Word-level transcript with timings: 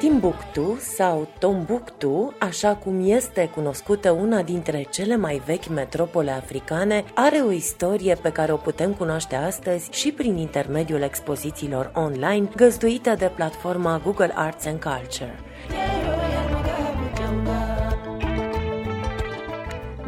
Timbuktu 0.00 0.78
sau 0.80 1.28
Tombuktu, 1.38 2.34
așa 2.38 2.74
cum 2.74 3.02
este 3.04 3.50
cunoscută 3.54 4.10
una 4.10 4.42
dintre 4.42 4.86
cele 4.90 5.16
mai 5.16 5.42
vechi 5.46 5.68
metropole 5.68 6.30
africane, 6.30 7.04
are 7.14 7.36
o 7.36 7.50
istorie 7.52 8.14
pe 8.14 8.32
care 8.32 8.52
o 8.52 8.56
putem 8.56 8.92
cunoaște 8.94 9.34
astăzi 9.34 9.88
și 9.90 10.12
prin 10.12 10.36
intermediul 10.36 11.00
expozițiilor 11.00 11.90
online 11.94 12.48
găzduită 12.56 13.14
de 13.18 13.32
platforma 13.34 14.00
Google 14.04 14.32
Arts 14.34 14.66
and 14.66 14.82
Culture. 14.82 15.38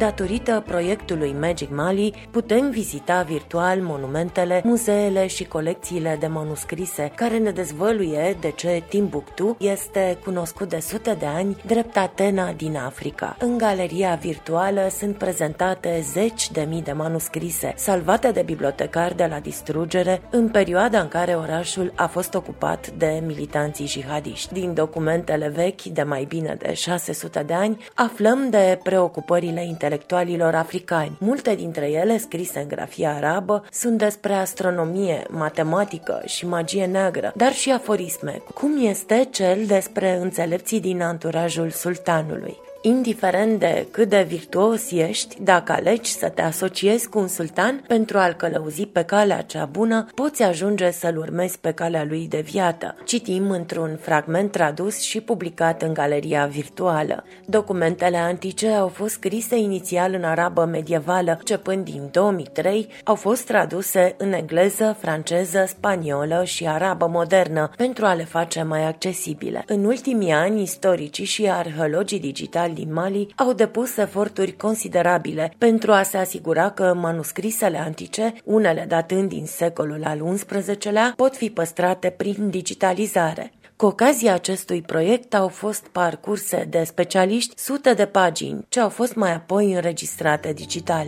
Datorită 0.00 0.62
proiectului 0.66 1.36
Magic 1.40 1.70
Mali, 1.70 2.28
putem 2.30 2.70
vizita 2.70 3.22
virtual 3.22 3.80
monumentele, 3.80 4.60
muzeele 4.64 5.26
și 5.26 5.44
colecțiile 5.44 6.16
de 6.20 6.26
manuscrise 6.26 7.12
care 7.14 7.38
ne 7.38 7.50
dezvăluie 7.50 8.36
de 8.40 8.50
ce 8.50 8.82
Timbuktu 8.88 9.56
este 9.58 10.18
cunoscut 10.24 10.68
de 10.68 10.78
sute 10.78 11.16
de 11.18 11.26
ani 11.26 11.56
drept 11.66 11.96
Atena 11.96 12.52
din 12.52 12.76
Africa. 12.76 13.36
În 13.38 13.58
galeria 13.58 14.18
virtuală 14.20 14.88
sunt 14.98 15.16
prezentate 15.16 16.04
zeci 16.12 16.50
de 16.50 16.66
mii 16.68 16.82
de 16.82 16.92
manuscrise 16.92 17.72
salvate 17.76 18.30
de 18.30 18.42
bibliotecari 18.42 19.16
de 19.16 19.26
la 19.30 19.38
distrugere 19.38 20.22
în 20.30 20.48
perioada 20.48 21.00
în 21.00 21.08
care 21.08 21.34
orașul 21.34 21.92
a 21.94 22.06
fost 22.06 22.34
ocupat 22.34 22.90
de 22.90 23.22
militanții 23.26 23.86
jihadiști. 23.86 24.52
Din 24.52 24.74
documentele 24.74 25.48
vechi 25.48 25.82
de 25.82 26.02
mai 26.02 26.24
bine 26.28 26.56
de 26.58 26.72
600 26.74 27.42
de 27.42 27.54
ani, 27.54 27.84
aflăm 27.94 28.50
de 28.50 28.80
preocupările 28.82 29.64
intelectuale 29.64 29.88
intelectualilor 29.90 30.54
africani. 30.54 31.16
Multe 31.18 31.54
dintre 31.54 31.90
ele, 31.90 32.18
scrise 32.18 32.60
în 32.60 32.68
grafia 32.68 33.14
arabă, 33.14 33.64
sunt 33.70 33.98
despre 33.98 34.32
astronomie, 34.34 35.26
matematică 35.30 36.22
și 36.26 36.46
magie 36.46 36.86
neagră, 36.86 37.32
dar 37.36 37.52
și 37.52 37.70
aforisme, 37.70 38.42
cum 38.54 38.86
este 38.86 39.28
cel 39.30 39.66
despre 39.66 40.18
înțelepții 40.20 40.80
din 40.80 41.02
anturajul 41.02 41.70
sultanului. 41.70 42.56
Indiferent 42.82 43.58
de 43.58 43.86
cât 43.90 44.08
de 44.08 44.24
virtuos 44.28 44.90
ești, 44.90 45.42
dacă 45.42 45.72
alegi 45.72 46.10
să 46.10 46.28
te 46.28 46.42
asociezi 46.42 47.08
cu 47.08 47.18
un 47.18 47.28
sultan 47.28 47.84
pentru 47.86 48.18
a-l 48.18 48.32
călăuzi 48.32 48.86
pe 48.86 49.02
calea 49.02 49.42
cea 49.42 49.64
bună, 49.64 50.06
poți 50.14 50.42
ajunge 50.42 50.90
să-l 50.90 51.16
urmezi 51.16 51.58
pe 51.58 51.72
calea 51.72 52.04
lui 52.04 52.26
de 52.28 52.40
viață. 52.40 52.96
Citim 53.04 53.50
într-un 53.50 53.98
fragment 54.00 54.50
tradus 54.50 55.00
și 55.00 55.20
publicat 55.20 55.82
în 55.82 55.92
galeria 55.92 56.46
virtuală. 56.46 57.24
Documentele 57.46 58.16
antice 58.16 58.68
au 58.68 58.88
fost 58.88 59.12
scrise 59.12 59.56
inițial 59.56 60.14
în 60.14 60.24
arabă 60.24 60.64
medievală, 60.64 61.36
începând 61.38 61.84
din 61.84 62.08
2003, 62.10 62.88
au 63.04 63.14
fost 63.14 63.46
traduse 63.46 64.14
în 64.18 64.32
engleză, 64.32 64.96
franceză, 65.00 65.64
spaniolă 65.68 66.42
și 66.44 66.66
arabă 66.66 67.06
modernă 67.06 67.70
pentru 67.76 68.04
a 68.04 68.14
le 68.14 68.24
face 68.24 68.62
mai 68.62 68.86
accesibile. 68.86 69.64
În 69.66 69.84
ultimii 69.84 70.32
ani, 70.32 70.62
istoricii 70.62 71.24
și 71.24 71.50
arheologii 71.50 72.20
digitali 72.20 72.68
locali 72.70 72.84
din 72.84 72.92
Mali 72.92 73.32
au 73.36 73.52
depus 73.52 73.96
eforturi 73.96 74.56
considerabile 74.56 75.54
pentru 75.58 75.92
a 75.92 76.02
se 76.02 76.16
asigura 76.16 76.70
că 76.70 76.94
manuscrisele 76.94 77.78
antice, 77.78 78.34
unele 78.44 78.84
datând 78.88 79.28
din 79.28 79.46
secolul 79.46 80.04
al 80.04 80.38
XI-lea, 80.78 81.12
pot 81.16 81.36
fi 81.36 81.50
păstrate 81.50 82.10
prin 82.10 82.50
digitalizare. 82.50 83.52
Cu 83.76 83.86
ocazia 83.86 84.34
acestui 84.34 84.82
proiect 84.82 85.34
au 85.34 85.48
fost 85.48 85.86
parcurse 85.92 86.66
de 86.70 86.82
specialiști 86.84 87.58
sute 87.58 87.94
de 87.94 88.06
pagini, 88.06 88.64
ce 88.68 88.80
au 88.80 88.88
fost 88.88 89.14
mai 89.14 89.34
apoi 89.34 89.72
înregistrate 89.72 90.52
digital. 90.52 91.06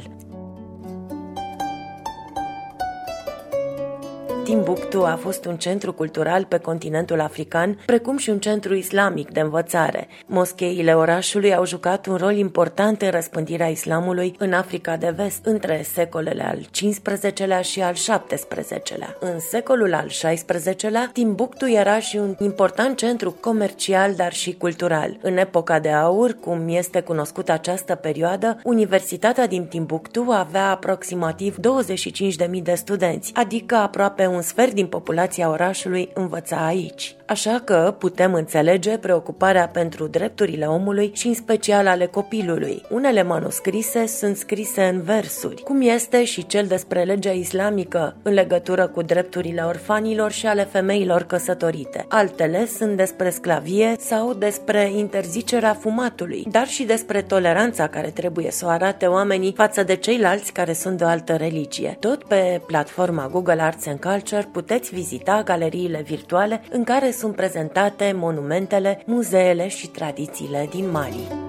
Timbuktu 4.44 5.04
a 5.04 5.18
fost 5.20 5.44
un 5.44 5.56
centru 5.56 5.92
cultural 5.92 6.44
pe 6.44 6.58
continentul 6.58 7.20
african, 7.20 7.78
precum 7.86 8.16
și 8.16 8.30
un 8.30 8.38
centru 8.38 8.74
islamic 8.74 9.30
de 9.30 9.40
învățare. 9.40 10.08
Moscheile 10.26 10.94
orașului 10.94 11.54
au 11.54 11.66
jucat 11.66 12.06
un 12.06 12.16
rol 12.16 12.36
important 12.36 13.02
în 13.02 13.10
răspândirea 13.10 13.66
islamului 13.66 14.34
în 14.38 14.52
Africa 14.52 14.96
de 14.96 15.12
Vest 15.16 15.44
între 15.44 15.84
secolele 15.92 16.42
al 16.42 16.58
XV-lea 16.70 17.60
și 17.60 17.80
al 17.80 17.92
XVII-lea. 17.92 19.16
În 19.20 19.38
secolul 19.38 19.94
al 19.94 20.06
XVI-lea, 20.06 21.10
Timbuktu 21.12 21.68
era 21.68 21.98
și 21.98 22.16
un 22.16 22.36
important 22.38 22.96
centru 22.96 23.36
comercial, 23.40 24.14
dar 24.14 24.32
și 24.32 24.54
cultural. 24.54 25.16
În 25.20 25.36
epoca 25.36 25.78
de 25.78 25.90
aur, 25.90 26.36
cum 26.40 26.68
este 26.68 27.00
cunoscută 27.00 27.52
această 27.52 27.94
perioadă, 27.94 28.60
Universitatea 28.64 29.46
din 29.46 29.64
Timbuktu 29.64 30.26
avea 30.30 30.70
aproximativ 30.70 31.56
25.000 31.56 32.62
de 32.62 32.74
studenți, 32.74 33.32
adică 33.34 33.74
aproape 33.74 34.30
un 34.32 34.42
sfert 34.42 34.72
din 34.72 34.86
populația 34.86 35.50
orașului 35.50 36.10
învăța 36.14 36.66
aici. 36.66 37.16
Așa 37.26 37.62
că 37.64 37.94
putem 37.98 38.34
înțelege 38.34 38.98
preocuparea 38.98 39.68
pentru 39.68 40.06
drepturile 40.06 40.66
omului 40.66 41.10
și 41.14 41.26
în 41.26 41.34
special 41.34 41.86
ale 41.86 42.06
copilului. 42.06 42.82
Unele 42.90 43.22
manuscrise 43.22 44.06
sunt 44.06 44.36
scrise 44.36 44.82
în 44.82 45.02
versuri, 45.02 45.62
cum 45.62 45.80
este 45.80 46.24
și 46.24 46.46
cel 46.46 46.66
despre 46.66 47.02
legea 47.02 47.30
islamică 47.30 48.16
în 48.22 48.32
legătură 48.32 48.86
cu 48.86 49.02
drepturile 49.02 49.62
orfanilor 49.62 50.30
și 50.30 50.46
ale 50.46 50.64
femeilor 50.64 51.22
căsătorite. 51.22 52.04
Altele 52.08 52.66
sunt 52.66 52.96
despre 52.96 53.30
sclavie 53.30 53.96
sau 53.98 54.34
despre 54.34 54.90
interzicerea 54.96 55.74
fumatului, 55.74 56.46
dar 56.50 56.66
și 56.66 56.82
despre 56.84 57.22
toleranța 57.22 57.88
care 57.88 58.08
trebuie 58.08 58.50
să 58.50 58.64
o 58.66 58.68
arate 58.68 59.06
oamenii 59.06 59.52
față 59.56 59.82
de 59.82 59.96
ceilalți 59.96 60.52
care 60.52 60.72
sunt 60.72 60.98
de 60.98 61.04
o 61.04 61.06
altă 61.06 61.36
religie. 61.36 61.96
Tot 62.00 62.24
pe 62.24 62.60
platforma 62.66 63.28
Google 63.28 63.62
Arts 63.62 63.86
and 63.86 63.98
Culture 64.22 64.48
puteți 64.52 64.94
vizita 64.94 65.42
galeriile 65.42 66.02
virtuale 66.02 66.62
în 66.70 66.84
care 66.84 67.10
sunt 67.10 67.36
prezentate 67.36 68.12
monumentele, 68.14 69.02
muzeele 69.06 69.68
și 69.68 69.86
tradițiile 69.86 70.68
din 70.70 70.90
Mali. 70.90 71.41